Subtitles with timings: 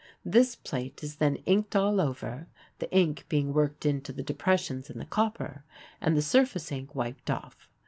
[0.25, 2.47] This plate is then inked all over,
[2.79, 5.63] the ink being worked into the depressions in the copper,
[6.01, 7.69] and the surface ink wiped off.